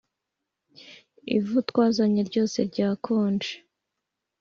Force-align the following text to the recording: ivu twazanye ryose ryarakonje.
ivu 1.37 1.57
twazanye 1.69 2.21
ryose 2.29 2.57
ryarakonje. 2.69 3.51